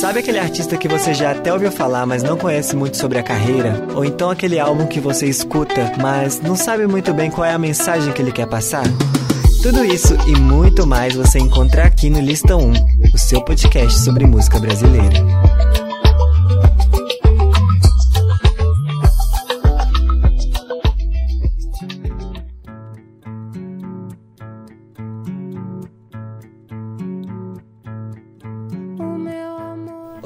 [0.00, 3.22] Sabe aquele artista que você já até ouviu falar, mas não conhece muito sobre a
[3.22, 3.82] carreira?
[3.94, 7.58] Ou então aquele álbum que você escuta, mas não sabe muito bem qual é a
[7.58, 8.84] mensagem que ele quer passar?
[9.62, 12.72] Tudo isso e muito mais você encontra aqui no Lista 1,
[13.14, 15.45] o seu podcast sobre música brasileira.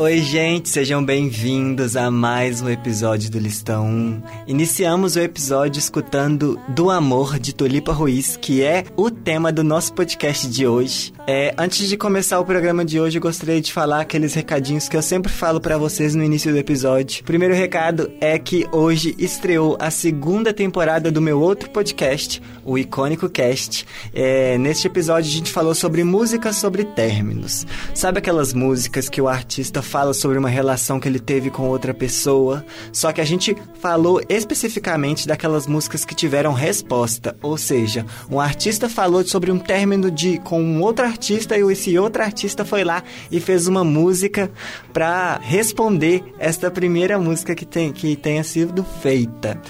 [0.01, 4.23] Oi, gente, sejam bem-vindos a mais um episódio do Listão 1.
[4.47, 9.93] Iniciamos o episódio escutando Do Amor de Tulipa Ruiz, que é o tema do nosso
[9.93, 11.13] podcast de hoje.
[11.27, 14.97] É, antes de começar o programa de hoje, eu gostaria de falar aqueles recadinhos que
[14.97, 17.23] eu sempre falo para vocês no início do episódio.
[17.23, 23.29] Primeiro recado é que hoje estreou a segunda temporada do meu outro podcast, o Icônico
[23.29, 23.87] Cast.
[24.15, 27.67] É, neste episódio a gente falou sobre músicas sobre términos.
[27.95, 31.93] Sabe aquelas músicas que o artista fala sobre uma relação que ele teve com outra
[31.93, 38.39] pessoa, só que a gente falou especificamente daquelas músicas que tiveram resposta, ou seja, um
[38.39, 42.85] artista falou sobre um término de com um outro artista e esse outro artista foi
[42.85, 43.03] lá
[43.33, 44.49] e fez uma música
[44.93, 49.61] para responder esta primeira música que, tem, que tenha sido feita.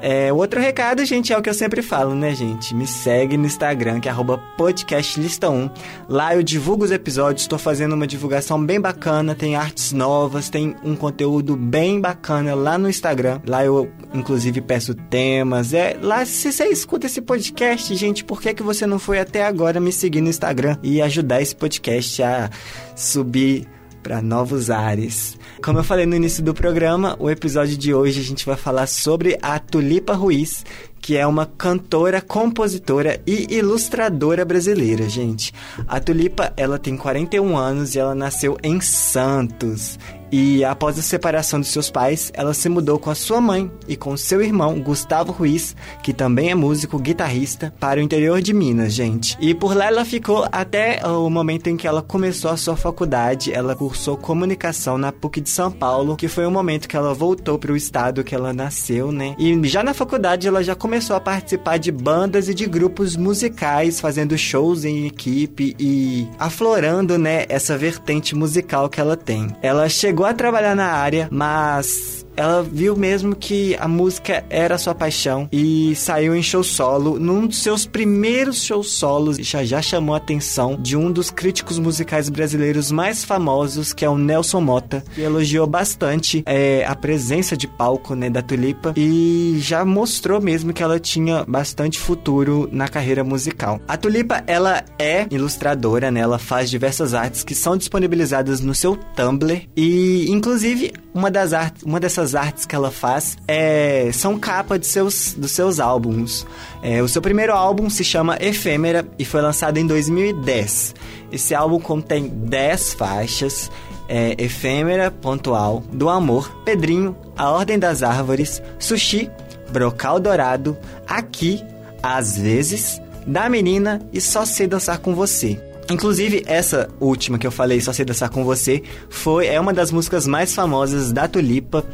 [0.00, 2.74] É, outro recado, gente, é o que eu sempre falo, né, gente?
[2.74, 5.70] Me segue no Instagram, que é podcastlista1.
[6.08, 10.76] Lá eu divulgo os episódios, estou fazendo uma divulgação bem bacana, tem artes novas, tem
[10.84, 13.40] um conteúdo bem bacana lá no Instagram.
[13.46, 15.72] Lá eu, inclusive, peço temas.
[15.72, 19.44] É, lá, se você escuta esse podcast, gente, por que, que você não foi até
[19.44, 22.50] agora me seguir no Instagram e ajudar esse podcast a
[22.94, 23.66] subir
[24.06, 25.36] para novos ares.
[25.60, 28.86] Como eu falei no início do programa, o episódio de hoje a gente vai falar
[28.86, 30.64] sobre a Tulipa Ruiz,
[31.00, 35.52] que é uma cantora, compositora e ilustradora brasileira, gente.
[35.88, 39.98] A Tulipa, ela tem 41 anos e ela nasceu em Santos.
[40.30, 43.96] E após a separação de seus pais, ela se mudou com a sua mãe e
[43.96, 48.92] com seu irmão, Gustavo Ruiz, que também é músico, guitarrista, para o interior de Minas,
[48.92, 49.36] gente.
[49.40, 53.52] E por lá ela ficou até o momento em que ela começou a sua faculdade.
[53.52, 57.58] Ela cursou comunicação na PUC de São Paulo, que foi o momento que ela voltou
[57.58, 59.34] para o estado que ela nasceu, né?
[59.38, 64.00] E já na faculdade ela já começou a participar de bandas e de grupos musicais,
[64.00, 69.48] fazendo shows em equipe e aflorando, né, essa vertente musical que ela tem.
[69.62, 74.78] Ela chegou chegou a trabalhar na área, mas ela viu mesmo que a música era
[74.78, 77.18] sua paixão e saiu em show solo.
[77.18, 81.78] Num dos seus primeiros shows solos, já já chamou a atenção de um dos críticos
[81.78, 87.56] musicais brasileiros mais famosos, que é o Nelson Mota, que elogiou bastante é, a presença
[87.56, 92.88] de palco né, da Tulipa e já mostrou mesmo que ela tinha bastante futuro na
[92.88, 93.80] carreira musical.
[93.88, 96.20] A Tulipa, ela é ilustradora, né?
[96.20, 101.82] Ela faz diversas artes que são disponibilizadas no seu Tumblr e, inclusive, uma das artes,
[101.82, 106.44] uma dessas as artes que ela faz é, são capa de seus, dos seus álbuns.
[106.82, 110.94] É, o seu primeiro álbum se chama Efêmera e foi lançado em 2010.
[111.30, 113.70] Esse álbum contém 10 faixas.
[114.08, 119.30] É, Efêmera, Pontual, Do Amor, Pedrinho, A Ordem das Árvores, Sushi,
[119.70, 120.76] Brocal Dourado,
[121.08, 121.64] Aqui,
[122.02, 125.60] Às vezes, Da Menina e Só Sei Dançar Com Você.
[125.88, 129.92] Inclusive, essa última que eu falei, Só Sei Dançar Com Você, foi, é uma das
[129.92, 131.84] músicas mais famosas da Tulipa.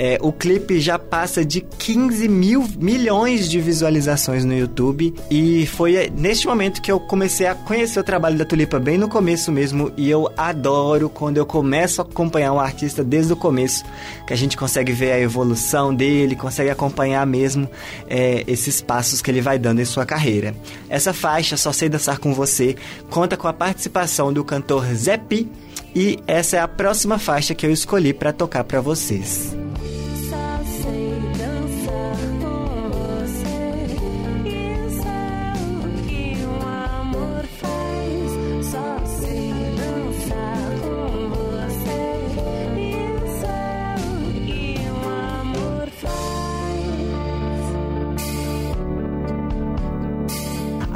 [0.00, 6.08] É, o clipe já passa de 15 mil milhões de visualizações no YouTube e foi
[6.16, 9.90] neste momento que eu comecei a conhecer o trabalho da Tulipa bem no começo mesmo
[9.96, 13.84] e eu adoro quando eu começo a acompanhar um artista desde o começo,
[14.24, 17.68] que a gente consegue ver a evolução dele, consegue acompanhar mesmo
[18.08, 20.54] é, esses passos que ele vai dando em sua carreira.
[20.88, 22.76] Essa faixa, Só Sei Dançar Com Você,
[23.10, 25.50] conta com a participação do cantor Zé Pi
[25.92, 29.56] e essa é a próxima faixa que eu escolhi para tocar para vocês.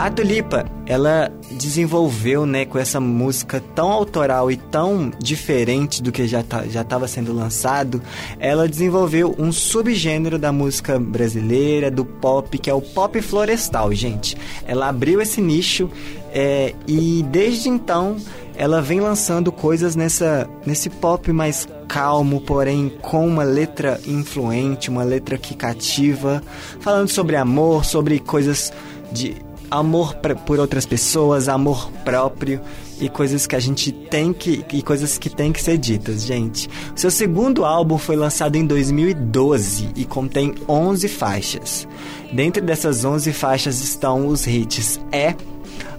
[0.02, 6.26] A Tulipa, ela desenvolveu, né, com essa música tão autoral e tão diferente do que
[6.26, 8.02] já tá, já estava sendo lançado,
[8.40, 14.36] ela desenvolveu um subgênero da música brasileira, do pop, que é o pop florestal, gente.
[14.66, 15.88] Ela abriu esse nicho
[16.32, 18.16] é, e desde então
[18.56, 25.04] ela vem lançando coisas nessa, nesse pop mais calmo, porém com uma letra influente, uma
[25.04, 26.42] letra que cativa,
[26.80, 28.72] falando sobre amor, sobre coisas
[29.12, 29.36] de
[29.72, 32.60] amor pra, por outras pessoas, amor próprio.
[33.00, 36.70] e coisas que a gente tem que e coisas que tem que ser ditas, gente.
[36.94, 41.88] Seu segundo álbum foi lançado em 2012 e contém 11 faixas.
[42.32, 45.34] Dentre dessas 11 faixas estão os hits É,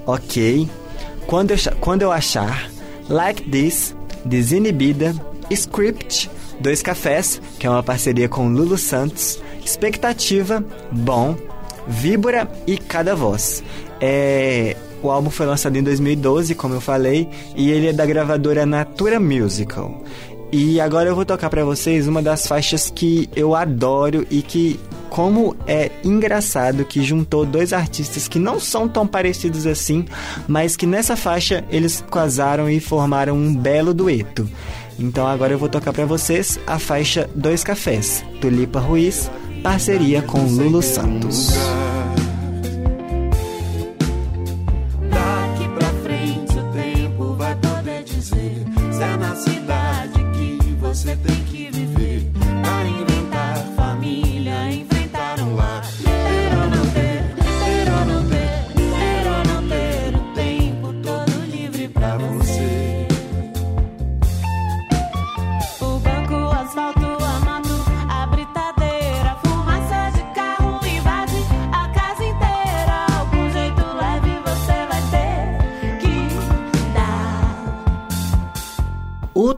[0.06, 0.70] OK,
[1.28, 2.70] Quando eu, Quando eu achar,
[3.10, 5.14] Like This, Desinibida,
[5.50, 6.30] Script,
[6.60, 11.36] Dois Cafés, que é uma parceria com Lulu Santos, Expectativa, Bom,
[11.88, 13.64] Víbora e Cada Voz.
[14.00, 18.66] É, o álbum foi lançado em 2012, como eu falei, e ele é da gravadora
[18.66, 20.02] Natura Musical.
[20.52, 24.80] E agora eu vou tocar para vocês uma das faixas que eu adoro e que
[25.10, 30.06] como é engraçado que juntou dois artistas que não são tão parecidos assim,
[30.48, 34.48] mas que nessa faixa eles casaram e formaram um belo dueto.
[35.00, 39.30] Então agora eu vou tocar para vocês a faixa Dois Cafés, Tulipa Ruiz,
[39.64, 41.48] parceria com Lulu Santos.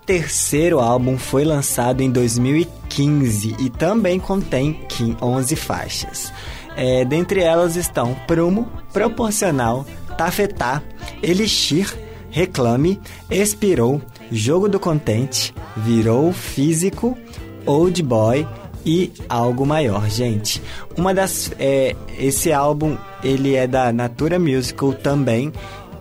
[0.06, 4.80] Terceiro álbum foi lançado em 2015 e também contém
[5.22, 6.32] 11 faixas.
[6.76, 9.86] É, dentre elas estão Prumo, Proporcional,
[10.18, 10.84] Tafetá,
[11.24, 11.94] Elixir,
[12.30, 13.00] Reclame,
[13.32, 17.18] Expirou, Jogo do Contente, Virou Físico,
[17.66, 18.48] Old Boy
[18.86, 20.62] e Algo Maior, gente.
[20.98, 25.52] Uma das é, esse álbum ele é da Natura Musical também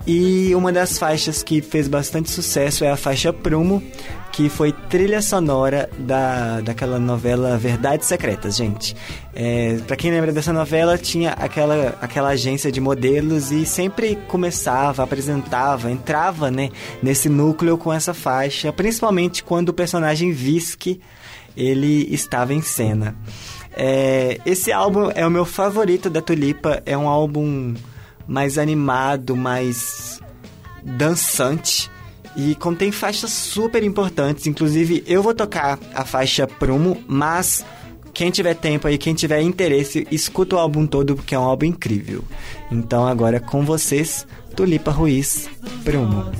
[0.06, 3.82] e uma das faixas que fez bastante sucesso é a faixa Prumo,
[4.32, 8.94] que foi trilha sonora da, daquela novela Verdades Secretas, gente.
[9.34, 15.02] É, para quem lembra dessa novela, tinha aquela, aquela agência de modelos e sempre começava,
[15.02, 16.70] apresentava, entrava né,
[17.02, 21.00] nesse núcleo com essa faixa, principalmente quando o personagem Visky
[21.56, 23.14] ele estava em cena.
[23.72, 27.74] É, esse álbum é o meu favorito da Tulipa, é um álbum
[28.26, 30.20] mais animado, mais
[30.82, 31.90] dançante
[32.36, 34.46] e contém faixas super importantes.
[34.46, 37.64] Inclusive, eu vou tocar a faixa Prumo, mas
[38.12, 41.66] quem tiver tempo aí, quem tiver interesse, escuta o álbum todo porque é um álbum
[41.66, 42.24] incrível.
[42.70, 45.48] Então, agora com vocês, Tulipa Ruiz,
[45.84, 46.30] Prumo.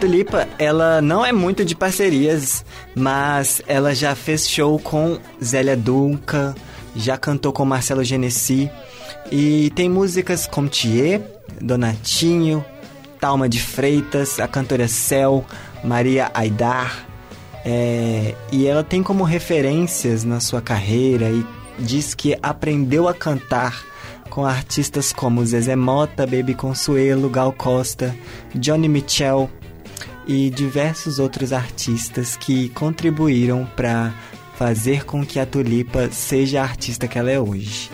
[0.00, 2.64] Tulipa, ela não é muito de parcerias,
[2.94, 6.54] mas ela já fez show com Zélia Duncan,
[6.96, 8.70] já cantou com Marcelo Genesi
[9.30, 11.20] e tem músicas como Thier,
[11.60, 12.64] Donatinho,
[13.20, 15.44] Talma de Freitas, a cantora Cel,
[15.84, 17.06] Maria Aidar.
[17.62, 21.44] É, e ela tem como referências na sua carreira e
[21.78, 23.84] diz que aprendeu a cantar
[24.30, 28.16] com artistas como Zezé Mota, Baby Consuelo, Gal Costa,
[28.54, 29.50] Johnny Mitchell,
[30.30, 34.14] e diversos outros artistas que contribuíram para
[34.54, 37.90] fazer com que a Tulipa seja a artista que ela é hoje.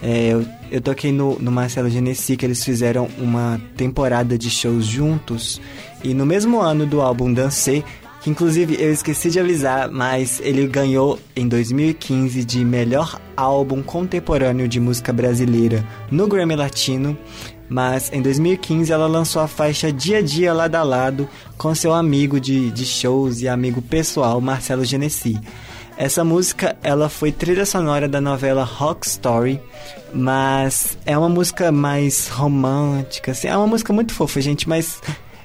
[0.00, 4.86] É, eu, eu toquei no, no Marcelo Genesi, que eles fizeram uma temporada de shows
[4.86, 5.60] juntos,
[6.04, 7.84] e no mesmo ano do álbum Dancei,
[8.22, 14.68] que inclusive eu esqueci de avisar, mas ele ganhou em 2015 de melhor álbum contemporâneo
[14.68, 17.18] de música brasileira no Grammy Latino
[17.70, 21.94] mas em 2015 ela lançou a faixa Dia a Dia Lado a Lado com seu
[21.94, 25.40] amigo de, de shows e amigo pessoal Marcelo Genesi.
[25.96, 29.60] Essa música ela foi trilha sonora da novela Rock Story,
[30.12, 35.00] mas é uma música mais romântica, assim, é uma música muito fofa, gente, mas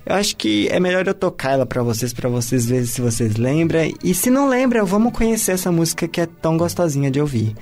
[0.06, 3.36] eu acho que é melhor eu tocar ela para vocês, para vocês verem se vocês
[3.36, 3.92] lembram.
[4.04, 7.56] E se não lembram, vamos conhecer essa música que é tão gostosinha de ouvir.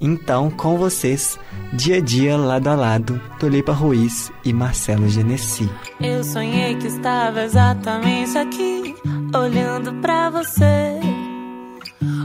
[0.00, 1.38] Então, com vocês,
[1.72, 5.68] dia a dia, lado a lado, Tulipa Ruiz e Marcelo Genesi.
[6.00, 8.94] Eu sonhei que estava exatamente aqui,
[9.34, 11.00] olhando para você.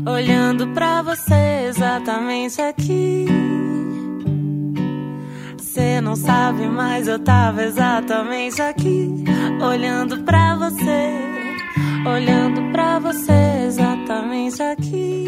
[0.08, 3.26] Olhando para você exatamente aqui.
[5.58, 9.12] Você não sabe, mas eu tava exatamente aqui,
[9.62, 11.36] olhando para você
[12.06, 15.26] olhando pra você exatamente aqui.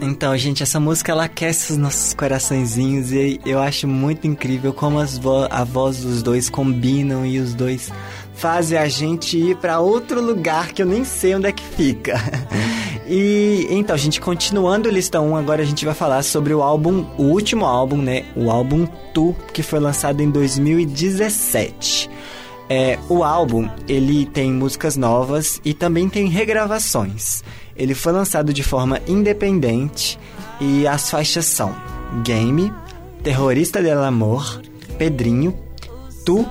[0.00, 4.98] Então, gente, essa música ela aquece os nossos coraçõezinhos e eu acho muito incrível como
[4.98, 7.90] as vo a voz dos dois combinam e os dois
[8.34, 12.14] fazem a gente ir para outro lugar que eu nem sei onde é que fica.
[13.08, 17.06] e então, gente, continuando a lista 1, agora a gente vai falar sobre o álbum,
[17.16, 18.24] o último álbum, né?
[18.36, 22.10] O álbum Tu, que foi lançado em 2017.
[22.68, 27.42] É, o álbum ele tem músicas novas e também tem regravações.
[27.78, 30.18] Ele foi lançado de forma independente
[30.60, 31.74] e as faixas são
[32.24, 32.72] Game,
[33.22, 34.60] Terrorista del Amor,
[34.98, 35.54] Pedrinho,
[36.24, 36.46] Tu,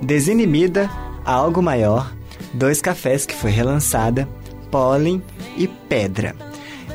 [0.00, 0.90] Desinibida,
[1.24, 2.12] Algo Maior,
[2.54, 4.28] Dois Cafés que foi relançada,
[4.70, 5.22] Pólen
[5.56, 6.34] e Pedra.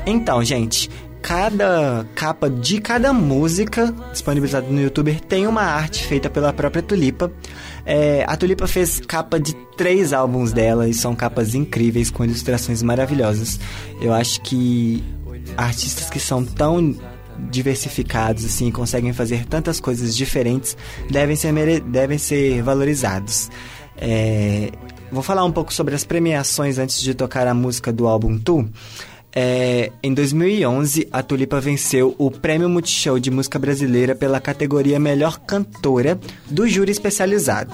[0.06, 0.90] Então, gente,
[1.24, 7.32] cada capa de cada música disponibilizada no YouTube tem uma arte feita pela própria Tulipa.
[7.86, 12.82] É, a Tulipa fez capa de três álbuns dela e são capas incríveis com ilustrações
[12.82, 13.58] maravilhosas.
[14.02, 15.02] Eu acho que
[15.56, 16.94] artistas que são tão
[17.50, 20.76] diversificados assim conseguem fazer tantas coisas diferentes
[21.10, 23.50] devem ser devem ser valorizados.
[23.96, 24.70] É,
[25.10, 28.68] vou falar um pouco sobre as premiações antes de tocar a música do álbum Tu.
[29.34, 35.40] É, em 2011, a Tulipa venceu o Prêmio Multishow de Música Brasileira pela categoria Melhor
[35.40, 37.72] Cantora do júri especializado.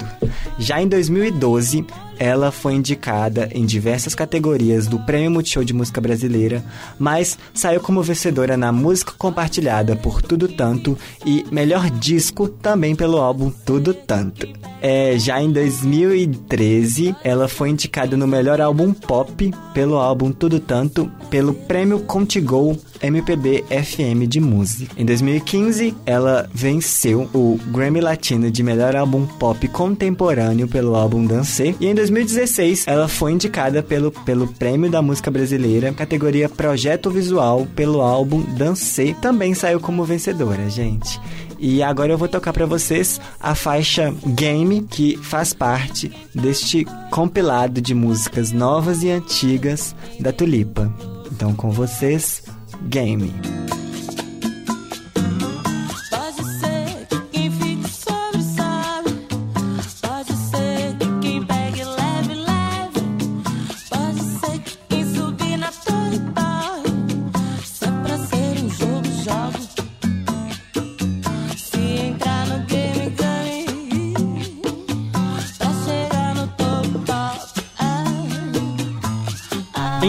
[0.58, 1.84] Já em 2012,
[2.20, 6.62] ela foi indicada em diversas categorias do Prêmio Multishow de Música Brasileira,
[6.98, 13.16] mas saiu como vencedora na Música Compartilhada por Tudo Tanto e Melhor Disco também pelo
[13.16, 14.46] álbum Tudo Tanto.
[14.82, 21.10] É, já em 2013, ela foi indicada no Melhor Álbum Pop pelo álbum Tudo Tanto
[21.30, 24.94] pelo Prêmio Contigo MPB FM de música.
[24.96, 31.74] Em 2015, ela venceu o Grammy Latino de melhor álbum pop contemporâneo pelo álbum Dancê.
[31.80, 37.66] E em 2016, ela foi indicada pelo, pelo Prêmio da Música Brasileira, categoria Projeto Visual,
[37.74, 39.14] pelo álbum Dancê.
[39.20, 41.20] Também saiu como vencedora, gente.
[41.58, 47.80] E agora eu vou tocar para vocês a faixa Game, que faz parte deste compilado
[47.80, 50.92] de músicas novas e antigas da Tulipa.
[51.30, 52.42] Então, com vocês,
[52.88, 53.32] Game.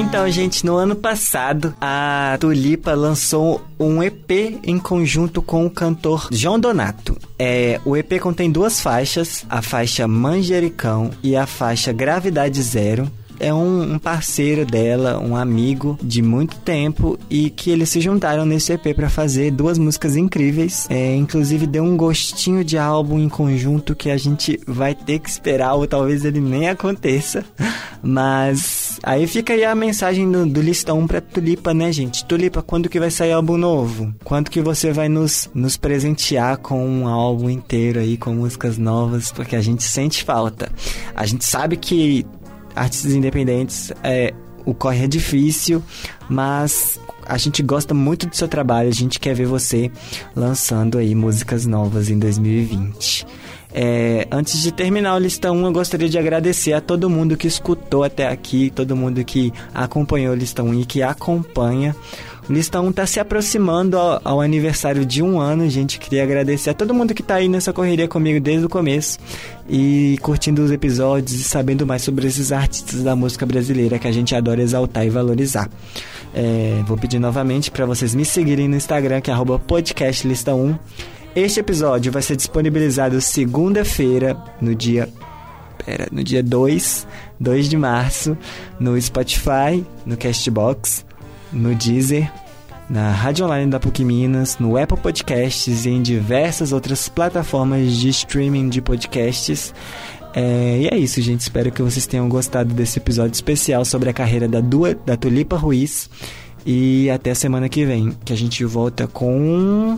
[0.01, 4.31] Então, gente, no ano passado, a Tulipa lançou um EP
[4.63, 7.15] em conjunto com o cantor João Donato.
[7.37, 13.09] É, o EP contém duas faixas, a faixa Manjericão e a faixa Gravidade Zero
[13.41, 18.45] é um, um, parceiro dela, um amigo de muito tempo e que eles se juntaram
[18.45, 20.87] nesse EP para fazer duas músicas incríveis.
[20.89, 25.29] É, inclusive deu um gostinho de álbum em conjunto que a gente vai ter que
[25.29, 27.43] esperar ou talvez ele nem aconteça.
[28.03, 32.25] Mas aí fica aí a mensagem do, do listão pra Tulipa, né, gente?
[32.25, 34.13] Tulipa, quando que vai sair álbum novo?
[34.23, 39.31] Quando que você vai nos, nos presentear com um álbum inteiro aí com músicas novas?
[39.31, 40.71] Porque a gente sente falta.
[41.15, 42.25] A gente sabe que
[42.75, 44.33] artistas independentes, é,
[44.65, 45.83] o corre é difícil,
[46.29, 49.91] mas a gente gosta muito do seu trabalho, a gente quer ver você
[50.35, 53.25] lançando aí músicas novas em 2020.
[53.73, 57.47] É, antes de terminar o listão 1, eu gostaria de agradecer a todo mundo que
[57.47, 61.95] escutou até aqui, todo mundo que acompanhou o listão 1 e que acompanha
[62.51, 65.97] Lista 1 tá se aproximando ao, ao, aniversário de um ano, gente.
[65.97, 69.17] Queria agradecer a todo mundo que tá aí nessa correria comigo desde o começo
[69.69, 74.11] e curtindo os episódios e sabendo mais sobre esses artistas da música brasileira que a
[74.11, 75.69] gente adora exaltar e valorizar.
[76.35, 80.77] É, vou pedir novamente para vocês me seguirem no Instagram, que é podcastlista1.
[81.33, 85.07] Este episódio vai ser disponibilizado segunda-feira, no dia.
[85.85, 87.07] Pera, no dia 2,
[87.39, 88.37] 2 de março,
[88.77, 91.05] no Spotify, no Castbox
[91.51, 92.31] no Deezer,
[92.89, 98.09] na Rádio Online da PUC Minas, no Apple Podcasts e em diversas outras plataformas de
[98.09, 99.73] streaming de podcasts.
[100.33, 101.41] É, e é isso, gente.
[101.41, 105.55] Espero que vocês tenham gostado desse episódio especial sobre a carreira da, Dua, da Tulipa
[105.55, 106.09] Ruiz.
[106.65, 109.97] E até a semana que vem, que a gente volta com.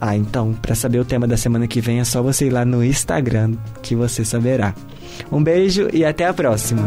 [0.00, 2.64] Ah, então, para saber o tema da semana que vem é só você ir lá
[2.64, 4.74] no Instagram que você saberá.
[5.30, 6.86] Um beijo e até a próxima!